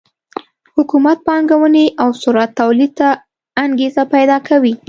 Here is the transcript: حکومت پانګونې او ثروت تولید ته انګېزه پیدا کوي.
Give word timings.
حکومت 0.75 1.17
پانګونې 1.27 1.85
او 2.01 2.09
ثروت 2.21 2.51
تولید 2.61 2.91
ته 2.99 3.09
انګېزه 3.63 4.03
پیدا 4.13 4.37
کوي. 4.47 4.73